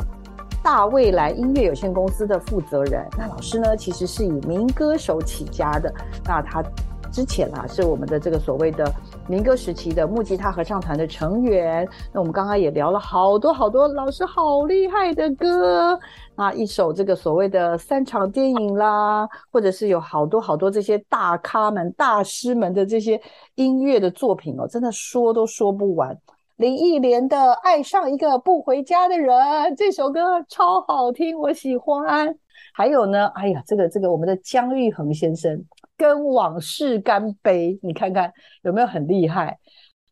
[0.63, 5.93] 大未来音乐有限公司的负责人，那老师呢，其实是以民歌手起家的。
[6.25, 6.63] 那他
[7.11, 8.91] 之前啊，是我们的这个所谓的
[9.29, 11.87] 民歌时期的木吉他合唱团的成员。
[12.13, 15.99] 那我们刚刚也聊了好多好多老师好厉害的歌
[16.37, 23.21] 啊，一首这个所谓的三场电影啦，或者是有好多好多这些大咖们、大师们的这些
[23.57, 26.17] 音乐的作品哦，真的说都说不完。
[26.63, 29.29] 林忆莲的《爱上一个不回家的人》
[29.77, 32.33] 这首歌超好听，我喜欢。
[32.73, 35.61] 还有呢，哎呀，这个这个，我们的姜育恒先生
[35.97, 39.59] 跟往事干杯，你看看有没有很厉害？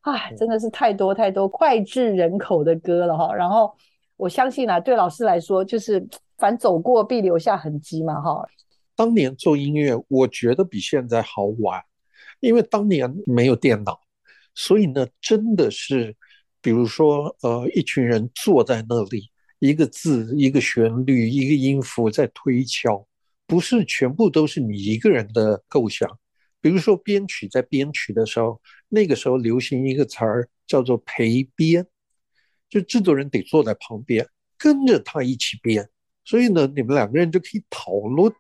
[0.00, 3.32] 哎，真的是太多太多脍炙人口的歌了哈。
[3.32, 3.72] 然后
[4.16, 6.04] 我相信啊，对老师来说，就是
[6.36, 8.44] 凡走过必留下痕迹嘛哈。
[8.96, 11.80] 当年做音乐，我觉得比现在好玩，
[12.40, 14.00] 因为当年没有电脑，
[14.52, 16.16] 所以呢，真的是。
[16.62, 23.06] 比如说，呃，一群人坐在那里，一个字、一个旋律、一个音符在推敲，
[23.46, 26.08] 不是全部都是你一个人的构想。
[26.60, 31.86] 比如说编曲，在编曲的时候，那个时候流行一个词儿叫做陪编，
[32.68, 35.88] 就制作人得坐在旁边跟着他一起编，
[36.22, 38.30] 所以呢，你们两个人就可以讨论，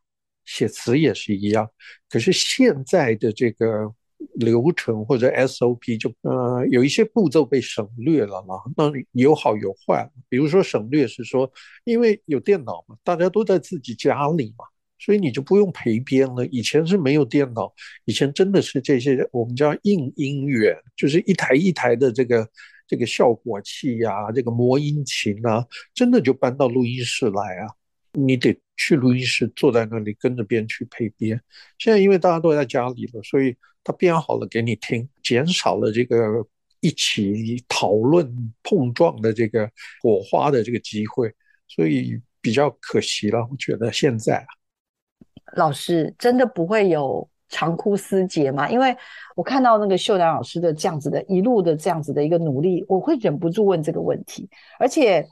[0.44, 1.66] 写词也是一样。
[2.10, 3.90] 可是现在的这个
[4.34, 10.10] 流程或者 SOP 就呃有一些步骤被省略了嘛，那有好有坏。
[10.28, 11.50] 比如说省略是说，
[11.84, 14.64] 因为有电脑嘛，大家都在自己家里嘛。
[15.02, 16.46] 所以你就不用陪编了。
[16.48, 17.72] 以前是没有电脑，
[18.04, 22.46] 以前真的是这些我们叫硬音源，就是一台一台的这个
[22.86, 27.79] 这个效果器呀、这个魔音琴啊，真的就搬到录音室来啊。
[28.12, 31.40] 你得去录音室，坐在那里跟着编去配编。
[31.78, 36.46] 现在因为大家都在家里了，所以他编好了给你听，减少了这个
[36.80, 39.70] 一起讨论碰撞的这个
[40.02, 41.32] 火花的这个机会，
[41.68, 43.46] 所以比较可惜了。
[43.50, 44.46] 我觉得现在。
[45.54, 48.70] 老师真的不会有长枯思竭吗？
[48.70, 48.96] 因为
[49.34, 54.48] 我看到那个秀兰老师的这样子的一路的这样子的一个努力，我会忍不住问这个问题。
[54.78, 55.26] 而且，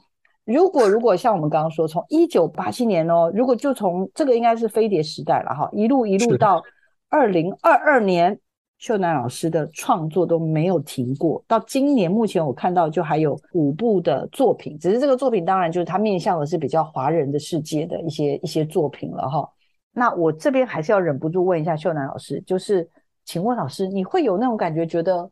[0.51, 6.59] 如果如果像我们刚刚说，从一九八七年哦，如果就从这个应该是飞碟时代了哈，一路一路到
[7.07, 8.39] 二零二二年，
[8.79, 11.43] 秀楠老师的创作都没有停过。
[11.47, 19.47] 到今年目前我看到就还有五部的作品，只是这个作品当然就是他面向的是比较华人的世界的一些一些作品了哈。
[19.91, 22.89] 那我这边还是要忍不住问一下秀楠老师，就是
[23.23, 25.29] 请问老师，你会有那种感觉，觉得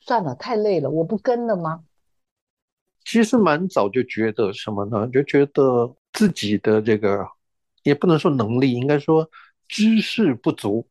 [0.00, 1.82] 算了，太累了，我不跟了吗？
[3.06, 5.08] 其实蛮早就觉得什么呢？
[5.12, 7.24] 就觉得自己的这个
[7.84, 9.30] 也不能说能力，应该说
[9.68, 10.86] 知识不足。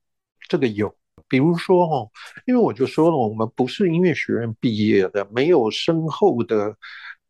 [0.47, 0.95] 这个有，
[1.27, 2.09] 比如说哦，
[2.45, 6.73] 因为我就说了，我们不是音乐学院毕业的，没有深厚的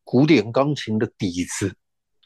[0.03, 1.75] 古典钢琴的底子。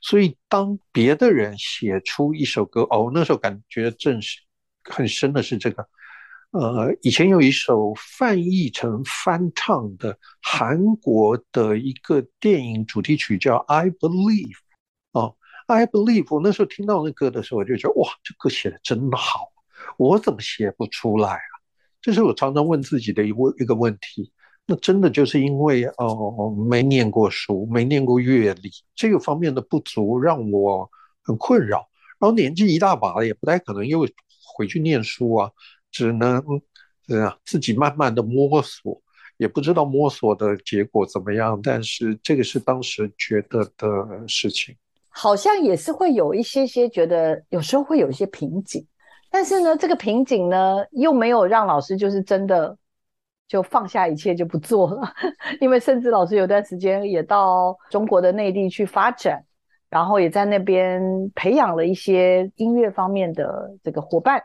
[0.01, 4.39] 所以，当别的人写出一首歌，哦，那时候感觉正是
[4.83, 5.87] 很深的是这个，
[6.51, 14.47] 呃，以前有一首翻译成翻唱的韩国的一个电影主题曲，叫《I Believe》
[15.11, 15.35] 哦，
[15.73, 16.23] 《I Believe》。
[16.35, 19.51] 我那时候听到那歌的时候，我就觉得哇，这歌写的真好，
[19.99, 21.51] 我怎么写不出来啊？
[22.01, 24.31] 这是我常常问自己的一问一个问题。
[24.65, 30.89] 那真的就是因为哦，没念过书，没念过乐理，这个方面的不足让我
[31.21, 31.87] 很困扰。
[32.19, 34.07] 然后年纪一大把了，也不太可能又
[34.55, 35.51] 回去念书啊，
[35.91, 36.43] 只能
[37.05, 39.01] 这样自己慢慢的摸索，
[39.37, 41.59] 也不知道摸索的结果怎么样。
[41.61, 44.75] 但是这个是当时觉得的事情，
[45.09, 48.85] 好像也是会有一些些觉得，有时候会有一些瓶颈，
[49.29, 52.77] 但是呢，这个瓶颈呢，又没有让老师就是真的。
[53.49, 55.11] 就放下一切就不做了，
[55.59, 59.43] 因为甚至老师有段时间也到中国的内地去发展，
[59.89, 61.01] 然后也在那边
[61.33, 64.39] 培养了一些音乐方面的这个伙伴。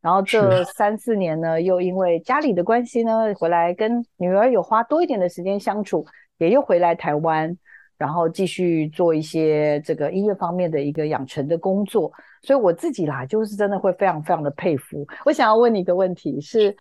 [0.00, 6.06] 然后这三四年呢，又因为家里的关系呢，回来跟女儿有花多一点的时间相处，
[6.38, 7.56] 也又回来台湾，
[7.96, 12.12] 然后继续做一些这个音乐方面的一个养成的工作。
[12.42, 15.06] 所以我自己啦，就是真的会非常非常的佩服。
[15.24, 16.76] 我想要问你一个问题是。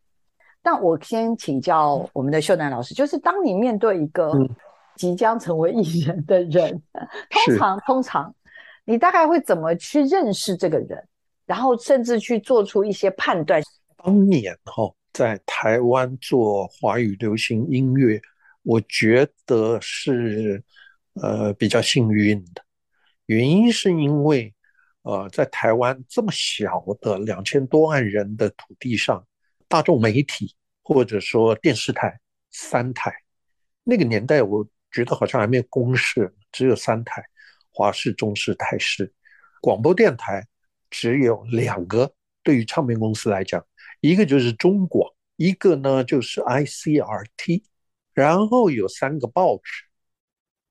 [0.63, 4.33] 那我先请教我们的秀楠老师，就是当你面对一个
[4.95, 8.35] 即将成为艺人的人，嗯、通常通常
[8.83, 11.06] 你大概会怎么去认识这个人，
[11.47, 13.59] 然后甚至去做出一些判断？
[13.95, 18.21] 当年哈，在台湾做华语流行音乐，
[18.61, 20.63] 我觉得是
[21.13, 22.61] 呃比较幸运的，
[23.25, 24.53] 原因是因为
[25.01, 29.25] 呃在台湾这么小的两千多万人的土地上。
[29.69, 32.17] 大众媒体或者说电视台
[32.51, 33.13] 三台，
[33.83, 37.21] 那个年代我觉得好像还没有公视，只有三台，
[37.73, 39.11] 华视、中视、台视。
[39.59, 40.47] 广播电台
[40.89, 43.65] 只有两个，对于唱片公司来讲，
[44.01, 47.63] 一个就是中广，一个呢就是 ICRT，
[48.13, 49.83] 然后有三个报纸，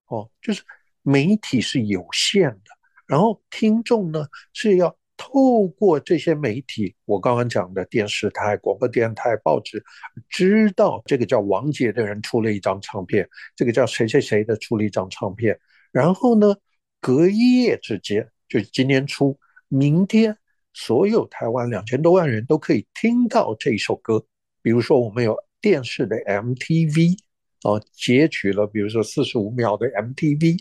[0.07, 0.62] 哦，就是
[1.02, 2.70] 媒体是有限的，
[3.07, 4.96] 然后听众呢是要。
[5.18, 9.83] 透过这些媒体，我刚刚讲的电视台、广播电台、报纸，
[10.29, 13.26] 知道这个叫王杰的人出了一张唱片，
[13.57, 15.59] 这个叫谁谁谁的出了一张唱片。
[15.90, 16.55] 然后呢，
[17.00, 19.35] 隔一夜之间，就今年初，
[19.68, 20.37] 明天，
[20.72, 24.24] 所有台湾两千多万人都可以听到这首歌。
[24.62, 27.18] 比如说，我们有电视的 MTV，
[27.62, 30.59] 啊，截取了，比如说四十五秒的 MTV，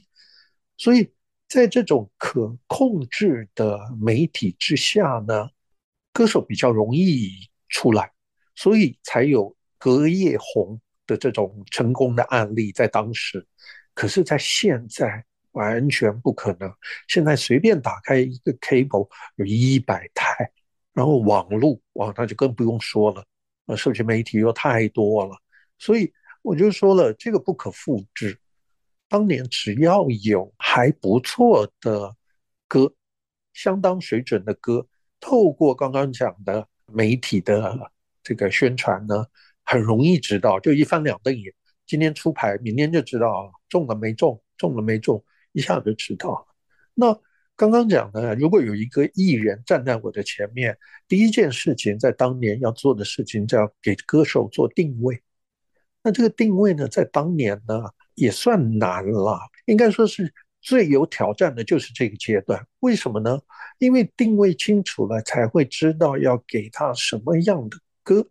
[0.77, 1.11] 所以。
[1.47, 5.47] 在这种可控制的媒体之下呢，
[6.11, 7.29] 歌手比较容易
[7.69, 8.11] 出来，
[8.55, 13.45] 所以才有隔夜红的这种成功的案例在当时。
[13.93, 15.23] 可是，在现在
[15.55, 16.71] 完全不可能。
[17.07, 20.49] 现在随便打开一个 cable，有一百台，
[20.93, 23.25] 然后网络哇，那就更不用说了。
[23.65, 25.35] 呃，社群媒体又太多了，
[25.79, 26.13] 所以
[26.43, 28.39] 我就说了，这个不可复制。
[29.09, 32.15] 当年只要有还不错的
[32.67, 32.93] 歌，
[33.53, 34.85] 相当水准的歌，
[35.19, 37.91] 透过刚刚讲的媒体的
[38.21, 39.25] 这个宣传呢，
[39.63, 41.53] 很容易知道，就一翻两瞪眼，
[41.87, 45.23] 今天出牌，明天就知道中了没中，中了没中，
[45.55, 46.45] 一下就知道了。
[46.93, 47.17] 那
[47.55, 55.23] 刚刚讲的，如果有一个艺人站在我的前面，第一件事情在当年要做的事情，叫给歌手做定位。
[56.03, 57.81] 那这个定位呢，在当年呢
[58.15, 62.67] 也算难了，应该说是最有挑战的，就是这个阶段。
[62.81, 63.39] 为什么呢？
[63.79, 68.27] 因为定位清楚了，才会知道要给他什么样的歌。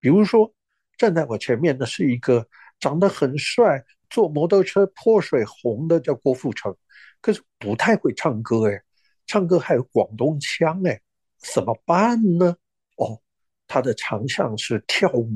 [0.00, 0.52] 比如说，
[0.96, 2.48] 站在我前面的是一个
[2.80, 6.76] 长得很帅、坐摩托车泼水红的，叫郭富城，
[7.20, 8.82] 可是不太会唱歌哎，
[9.26, 11.00] 唱歌还有广东腔哎，
[11.38, 12.54] 怎么办呢？
[12.96, 13.20] 哦，
[13.66, 15.26] 他的长项是跳舞。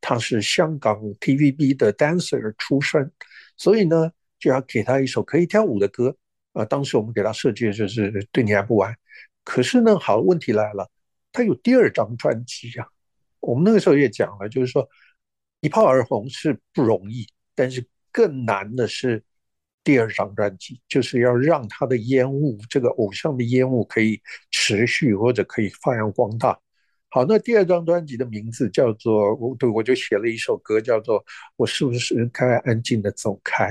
[0.00, 3.10] 他是香港 TVB 的 dancer 出身，
[3.56, 6.16] 所以呢，就要给他一首可以跳舞的歌。
[6.52, 8.92] 啊、当时我们给他设计的就是《对你爱不完》。
[9.42, 10.88] 可是呢，好，问题来了，
[11.32, 12.86] 他有第二张专辑啊。
[13.40, 14.88] 我们那个时候也讲了，就是说
[15.62, 17.26] 一炮而红是不容易，
[17.58, 19.20] 但是更难的是
[19.82, 26.56] 第二张专辑，就是要让他的烟雾，这个偶像的烟雾可以持续或者可以发扬光大。
[27.08, 31.20] 好，那第二张专辑的名字叫做我，对，我就写了一首歌，叫做
[31.56, 33.64] 《我是不是该安静的走开》？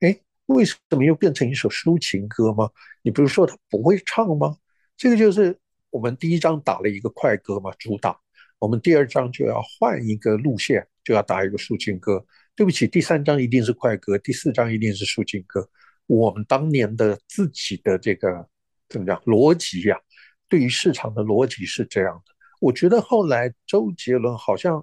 [0.00, 2.68] 哎，为什么又变成一首抒情歌吗？
[3.00, 4.58] 你不是说他不会唱吗？
[4.94, 5.56] 这个就是
[5.88, 8.18] 我们第一张打了一个快歌嘛，主打。
[8.58, 12.26] 我们第二张就要换一个路线，就要打一个抒情歌。
[12.56, 15.68] 对不起，第三章一定是快歌，第四章一定是抒情歌。
[16.06, 18.48] 我们当年的自己的这个
[18.88, 20.00] 怎么讲逻辑呀？
[20.48, 22.32] 对于市场的逻辑是这样的。
[22.58, 24.82] 我觉得后来周杰伦好像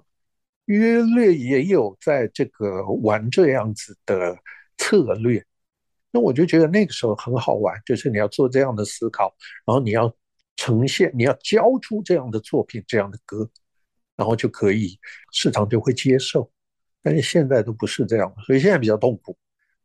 [0.66, 4.38] 约略也有在这个玩这样子的
[4.78, 5.44] 策略，
[6.12, 9.34] 那我就觉得那个时候很好玩，就是你要做这样的思考，
[9.66, 10.14] 然后你要
[10.54, 13.50] 呈现，你要交出这样的作品、这样的歌，
[14.14, 14.96] 然后就可以
[15.32, 16.48] 市场就会接受。
[17.04, 19.36] 但是现在都不是这样，所以现在比较痛苦。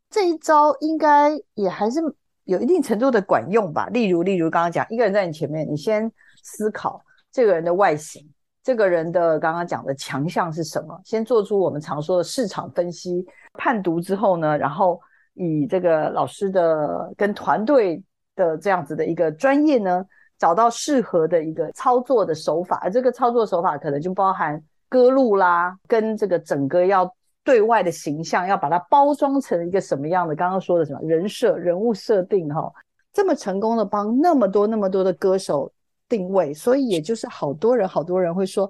[0.09, 1.99] 这一招应该也还是
[2.45, 3.87] 有一定程度的管用吧？
[3.89, 6.99] 例如，例如刚刚讲，一个人在你前面，你先思考。
[7.31, 8.27] 这个人的外形，
[8.63, 10.99] 这个人的刚刚讲的强项是什么？
[11.05, 14.99] 先做出我们常说的市场分析判读之后呢，然后
[15.35, 18.01] 以这个老师的跟团队
[18.35, 20.03] 的这样子的一个专业呢，
[20.39, 22.79] 找到适合的一个操作的手法。
[22.81, 30.35] 而这个操作手法可能就包含歌路啦，跟这个整个要对外的形象，要把它包装成一个什么样的？
[30.35, 32.49] 刚刚说的什么人设、人物设定？
[32.49, 32.69] 哈，
[33.13, 35.71] 这么成功的帮那么多那么多的歌手。
[36.09, 38.67] 定位，所以也就是好多人，好多人会说，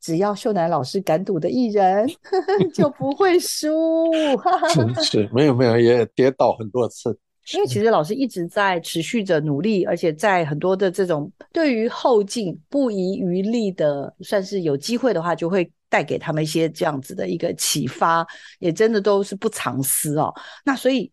[0.00, 4.08] 只要秀男老师敢赌的艺人呵呵 就不会输。
[4.72, 7.18] 是是，没有没有，也跌倒很多次。
[7.54, 18.26] 因为其实老师一直在持续着努力，而且在很多的这种对于后进不遗余力的，算是有机会的话，就会带给他们一些这样子的一个启发，
[18.58, 20.34] 也真的都是不藏私哦。
[20.64, 21.10] 那所以。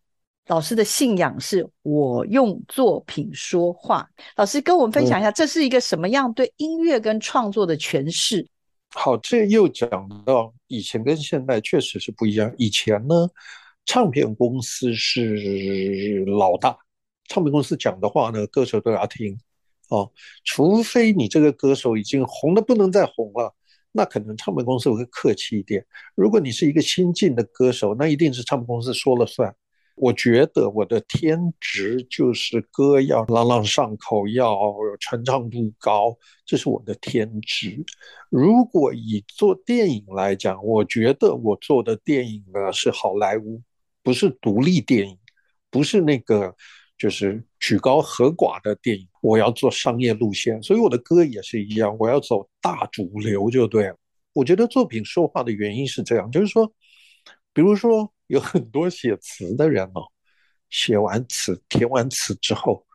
[0.48, 4.06] 老师的信仰是我用作品说话。
[4.36, 8.42] 老师跟我们分享一下，这是一个什么样对音乐跟创作的诠释？
[8.42, 8.48] 嗯、
[8.90, 9.88] 好，这又讲
[10.26, 12.52] 到以前跟现在确实是不一样。
[12.58, 13.26] 以前呢，
[13.86, 16.76] 唱片公司是老大，
[17.28, 19.38] 唱片公司讲的话呢，歌手都要听
[19.88, 20.10] 哦。
[20.44, 23.54] 除非你这个歌手已经红得不能再红了，
[23.92, 25.84] 那可能唱片公司会客气一点。
[26.14, 29.54] 如果你是一个新进的歌手，那一定是唱片公司说了算。
[29.96, 34.58] 我觉得我的天职就是歌要朗朗上口，要
[34.98, 37.84] 传唱度高，这是我的天职。
[38.28, 43.62] 如果以做电影来讲，我觉得我做的电影呢是好莱坞，
[44.04, 45.18] 不是独立电影，
[45.68, 46.54] 不是那个
[46.96, 49.08] 就是曲高和寡的电影。
[49.20, 53.98] 我要做商业路线，所以我的歌也是一样，我要走大主流就对了。
[54.32, 56.72] 我觉得作品说话的原因是这样，就是说，
[57.52, 58.08] 比如说。
[58.28, 60.02] 有很多写词的人哦，
[60.70, 62.86] 写完词填完词之后，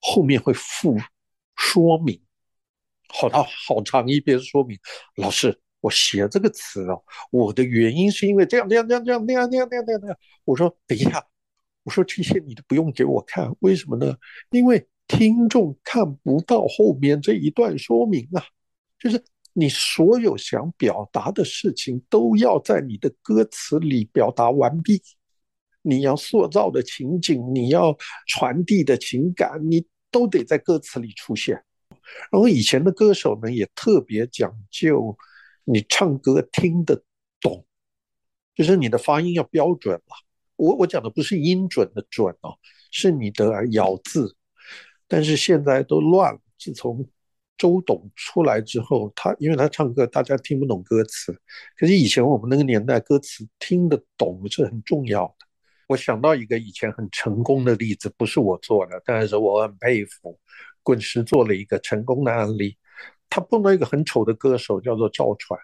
[0.00, 0.94] 后面会附
[1.56, 2.22] 说明，
[3.08, 4.78] 好到好长一篇说明。
[5.16, 10.16] 老师，我写这个词哦，我的原因是因为这样这样这样这样那样那样那样那样那样。
[10.44, 11.24] 我说等一下，
[11.82, 14.16] 我说这些你都不用给我看，为什么呢？
[14.50, 18.44] 因为听众看不到后面这一段说明啊，
[18.98, 19.22] 就是。
[19.52, 25.02] 你所有想表达的事情都要在你的歌词里表达完毕，
[25.82, 27.94] 你要塑造的情景，你要
[28.28, 31.60] 传递的情感，你都得在歌词里出现。
[32.30, 35.14] 然后以前的歌手呢，也特别讲究
[35.70, 37.02] 你唱歌听得
[37.40, 37.64] 懂，
[38.54, 40.16] 就是你的发音要标准嘛。
[40.56, 42.58] 我我讲的不是音准的准哦，
[42.90, 44.36] 是你的咬字。
[45.06, 46.40] 但是现在都乱了。
[46.58, 47.08] 自从
[47.56, 51.32] 周董出来之后，他因为他唱歌，大家听不懂歌词。
[51.76, 55.46] 可是以前我们那个年代，歌词听得懂是很重要的。
[55.88, 60.38] 我想到一个以前很成功的例子，不是我做的，但是我很佩服。
[60.82, 62.76] 滚石做了一个成功的案例，
[63.30, 65.58] 他碰到一个很丑的歌手，叫做赵传，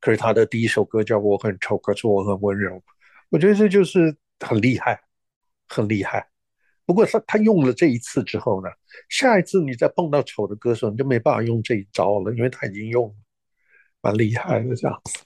[0.00, 2.76] 可是他的第一首歌叫《我很丑，可是我很温柔》。
[3.28, 4.98] 我觉得这就是很厉害，
[5.68, 6.28] 很厉害。
[6.86, 8.70] 不过他他用了这一次之后呢，
[9.08, 13.14] 下一次你再碰到丑的歌手，你就没办法用这一招了，因为他已经用了，
[14.00, 15.18] 蛮厉害的这样子。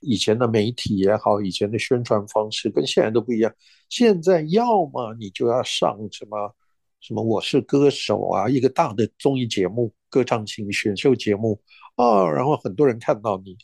[0.00, 3.52] 以前的媒体也好，以前的宣传方式跟现在都不一样。
[3.88, 6.56] 现在要么你就要上什么。
[7.02, 11.60] 什么我是歌手啊，一个大的综艺节目、歌唱型选秀节目
[11.96, 13.56] 啊，然后很多人看到你，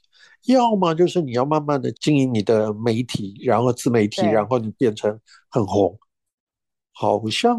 [0.46, 5.16] 要么就是你要慢慢的经营你的媒体，然后自媒体，然后你变成
[5.48, 5.96] 很红，
[6.92, 7.56] 好像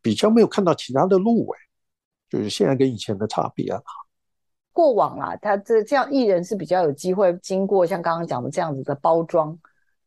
[0.00, 1.58] 比较没有看到其他的路哎，
[2.30, 3.82] 就是现在跟以前的差别啊。
[4.72, 9.58] 过往啊，他这这样艺人是比较有机会经过像刚刚讲的这样子的包装，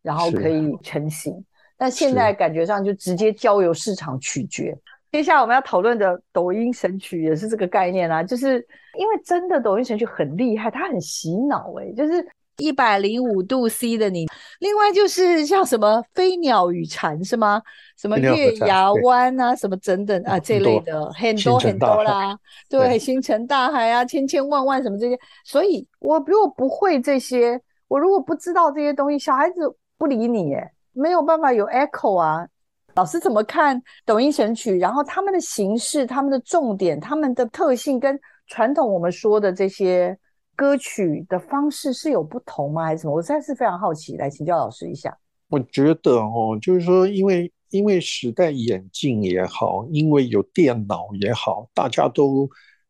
[0.01, 1.45] 然后可以成型。
[1.83, 4.73] 但现在感觉上就直接交由市场取决。
[5.11, 8.65] 接下来我们要讨论的抖音神曲也是这个概念啊，就是
[8.97, 12.25] 因为真的抖音神曲很厉害，它很洗脑哎、欸，就是
[12.55, 14.25] 一百零五度 C 的你。
[14.61, 17.61] 另外就是像什么飞鸟与蝉是吗？
[17.97, 22.33] 什么月牙湾啊，什么等等啊这类的很多很多啦，
[22.69, 25.19] 对，星辰大海啊，千千万万什么这些。
[25.43, 27.59] 所以我如果不会这些，
[27.89, 29.61] 我如果不知道这些东西，小孩子
[29.97, 30.72] 不理你哎、欸。
[30.93, 32.47] 没有办法有 echo 啊，
[32.95, 34.77] 老师怎么看抖音神曲？
[34.77, 40.15] 然后他们的形式、他们的重点、他们的特性，跟传统我们说的这些
[40.55, 42.85] 歌曲的方式是有不同吗？
[42.85, 43.13] 还是什么？
[43.15, 45.17] 我实在是非常好奇，来请教老师一下。
[45.49, 52.47] 我觉得哦，就是说，因为因为时代演进也好，因为有电脑也好，大家都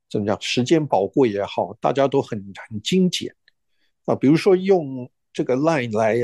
[0.09, 0.37] 怎么讲？
[0.41, 2.37] 时间宝贵也好，大家都很
[2.69, 3.33] 很精简
[4.05, 4.13] 啊。
[4.13, 6.17] 比如说用这个 Line 来。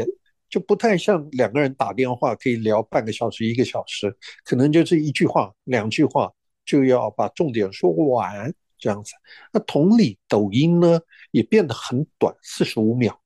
[0.49, 6.31] 就不太像两个人打电话可以聊半个小时、一个小时，可能就是一句话、两句话
[6.65, 9.13] 就要把重点说完这样子。
[9.53, 10.99] 那同理，抖音呢
[11.31, 13.17] 也变得很短，四十五秒，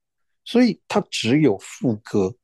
[0.44, 2.36] 所以它只有副歌。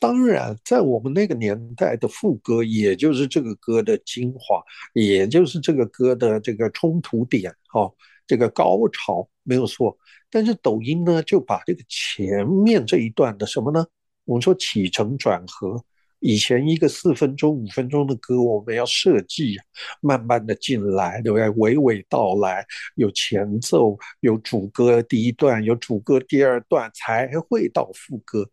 [0.00, 4.62] 当然，在我们那个年代的副歌，也就是这个歌的精华，
[4.92, 7.90] 也就是这个歌的这个冲突点，哈，
[8.24, 9.98] 这个高潮没有错。
[10.30, 13.84] 但是抖音呢，就把这个前面这一段的什么呢？
[14.28, 15.82] 我们说起承转合，
[16.18, 19.56] 以前一个四分钟、五分钟的歌，我们要设计，
[20.02, 21.48] 慢慢的进来，对不对？
[21.48, 22.62] 娓娓道来，
[22.96, 28.46] 有前奏，有主歌第一段，有主歌第二段，才会到副歌。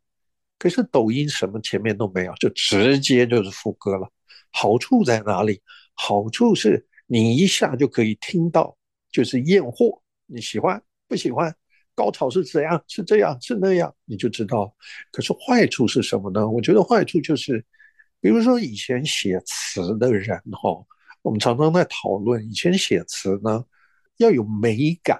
[0.57, 4.09] 可是抖音什么前面都没有，就直接就是副歌了。
[4.51, 5.61] 好处在哪里？
[5.93, 8.77] 好处是你一下就可以听到，
[9.11, 11.53] 就是验货，你喜欢不喜欢？
[11.95, 12.83] 高潮是怎样？
[12.87, 13.39] 是这样？
[13.41, 13.93] 是那样？
[14.03, 14.75] 你就知道。
[15.11, 16.47] 可是坏处是什么呢？
[16.47, 17.65] 我觉得坏处就是，
[18.19, 20.85] 比如说以前写词的人哈，
[21.21, 23.63] 我们常常在讨论，以前写词呢
[24.17, 25.19] 要有美感，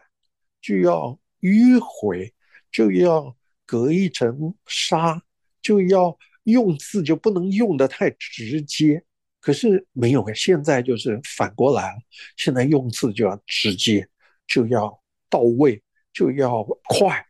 [0.62, 2.34] 就要迂回，
[2.72, 5.22] 就要隔一层纱，
[5.62, 9.02] 就要用字就不能用得太直接。
[9.40, 12.00] 可是没有，现在就是反过来了，
[12.36, 14.08] 现在用字就要直接，
[14.46, 15.00] 就要
[15.30, 15.82] 到位。
[16.16, 17.24] 就要快，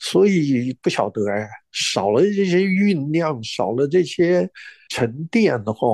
[0.00, 4.50] 所以不晓得哎，少了这些酝酿，少了这些
[4.90, 5.86] 沉淀的话，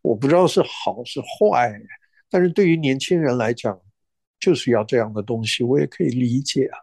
[0.00, 1.72] 我不知道是好是坏。
[2.30, 3.78] 但是对于年轻人来讲，
[4.38, 6.78] 就是要这样的东西，我也可以理解啊。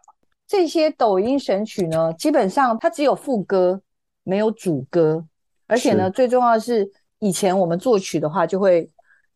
[0.45, 3.81] 这些抖音神曲呢，基本上它只有副歌，
[4.23, 5.25] 没有主歌，
[5.65, 8.91] 而且呢，最重要的是，以前我们作曲的话，就会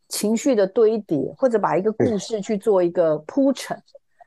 [0.09, 3.81] 情绪的堆叠，或者把一个故事去做一个铺陈。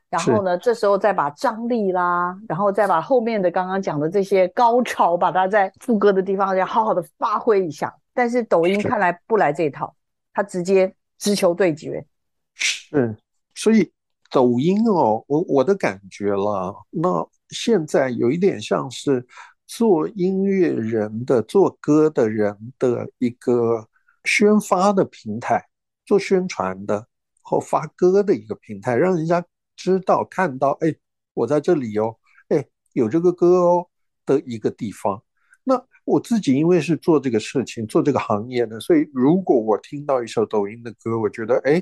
[0.09, 7.93] 然后呢，这时候再把张力啦，然后再把后面的刚刚讲的这些高潮，把它在副歌的地方要好好的发挥一下。
[8.13, 9.93] 但是抖音看来不来这一套，
[10.33, 12.05] 他直接直球对决。
[12.53, 13.17] 是，
[13.53, 13.91] 所以
[14.31, 19.27] 抖音哦，我我的感觉啦，那现在有一点像是
[19.65, 23.85] 做音乐人的、做歌的人的一个
[24.23, 25.67] 宣发的平台，
[26.05, 27.05] 做宣传的
[27.41, 29.43] 或发歌的一个平台，让人家。
[29.77, 30.93] 知道看到，哎，
[31.33, 32.17] 我在这里哦，
[32.49, 33.87] 哎，有这个歌哦
[34.25, 35.23] 的一个地方。
[35.63, 41.81] 那我自己因为是做这个事情、做这个行业的，所以如果我听到一首抖音的歌，我觉得，哎，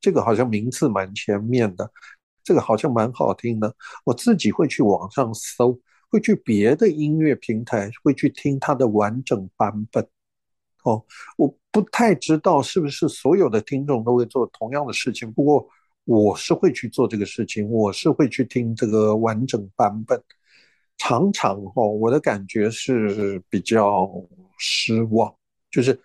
[0.00, 1.90] 这个好像名次蛮前面的，
[2.42, 3.74] 这个好像蛮好听的，
[4.04, 5.78] 我自己会去网上搜，
[6.10, 10.06] 会去别的音乐平台，会去听它的完整版本。
[10.82, 11.04] 哦，
[11.36, 15.68] 我不太知道是不是所有的听众都会做同样的事情，不过
[16.04, 20.22] 我是会去做这个事情，我是会去听这个完整版本。
[20.96, 24.10] 常常哦，我的感觉是比较
[24.58, 25.34] 失望，
[25.70, 25.98] 就是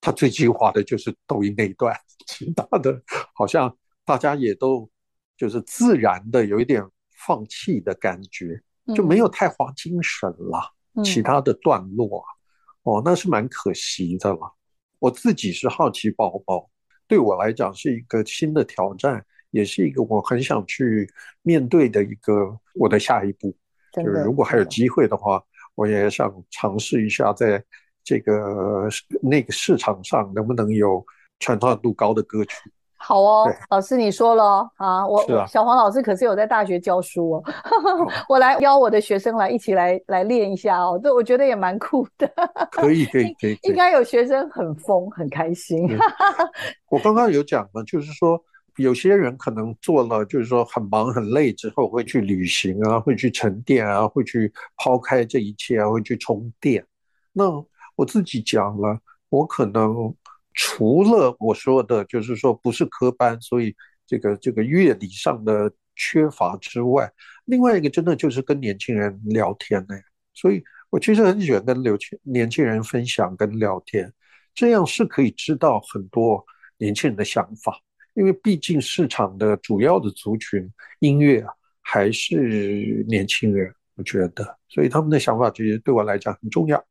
[0.00, 1.94] 他最精华的就是抖音那一段，
[2.26, 3.02] 其他的
[3.34, 4.88] 好像大家也都
[5.36, 6.84] 就是自然的有一点
[7.26, 8.62] 放弃的感觉，
[8.94, 10.72] 就没有太花精神了。
[11.02, 12.22] 其他的段落，
[12.82, 14.40] 哦，那是蛮可惜的了。
[14.98, 16.68] 我自己是好奇宝宝，
[17.12, 21.06] 对我来讲是一个新的挑战，也是一个我很想去
[21.42, 23.54] 面对的一个我的下一步。
[23.92, 25.44] 就是如果还有机会的话，
[25.74, 27.62] 我也想尝试一下，在
[28.02, 28.88] 这个
[29.20, 31.04] 那个市场上能不能有
[31.38, 32.54] 传唱度高的歌曲。
[33.02, 37.44] 好哦，老师你说了啊，我啊小黄老师可是有在大学教书哦，
[38.28, 42.30] 我来邀我的学生来一起来来练一下哦，这我觉得也蛮酷的。
[42.70, 45.86] 可以可以可以，应该有学生很疯很开心。
[46.88, 48.42] 我刚刚有讲了，就是说。
[48.76, 56.82] 有些人可能做了，就是说很忙很累之后，会去旅行啊，会去沉淀啊，会去抛开这一切啊，会去充电。
[57.34, 57.44] 那
[57.96, 58.98] 我自己讲了，
[59.28, 60.14] 我可能
[60.54, 63.74] 除了我说的，就是说不是科班，所以
[64.06, 67.10] 这个这个乐理上的缺乏之外，
[67.46, 69.94] 另外一个真的就是跟年轻人聊天呢。
[70.34, 74.12] 所以我其实很喜欢跟年轻年轻人分享跟聊天，
[74.54, 76.44] 这样是可以知道很多
[76.78, 77.78] 年轻人的想法。
[78.14, 81.50] 因为毕竟市场的主要的族群音乐啊，
[81.80, 86.84] 还是年轻人，我觉得，所以他们的想法其实对我来讲很重要。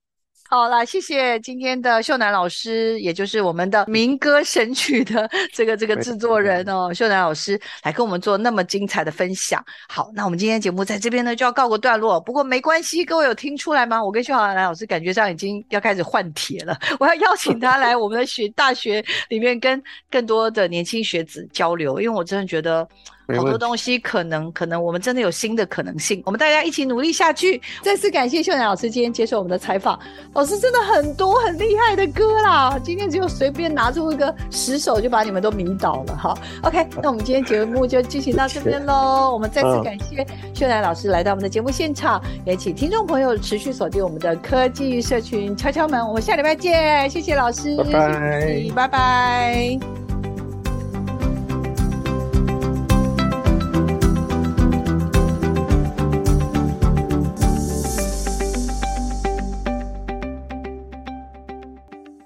[0.54, 9.64] 好啦，谢谢今天的秀楠老师，也就是我们的民歌神曲的 这个这个制作人哦，秀楠老师来跟我们做那么精彩的分享。
[9.88, 14.04] 好，那我们今天节目在这边呢就要告个段落，不过没关系，各位有听出来吗？
[14.04, 22.86] 我跟秀楠老师感觉上已经要开始换帖了，我要邀请他来我们的学大学里面跟更多的年轻学子交流，因为我真的觉得。
[23.28, 27.62] 好多东西可能可能我们真的有新的可能性，我们大家一起努力下去。
[27.82, 30.00] 再次感谢秀楠老师今天接受我们的采访，
[30.34, 36.38] 老师真的很多很厉害的歌啦，今天只有随便拿出一个十首就把你们都迷倒了哈。
[36.64, 39.32] OK，那我们今天节目就进行到这边喽。
[39.34, 46.06] 我们再次感谢秀楠老师来到我们的节目现场，也请听众朋友持续锁定我们的科技社群敲敲门。
[46.06, 50.31] 我们下礼拜见，谢谢老师，拜拜，拜拜。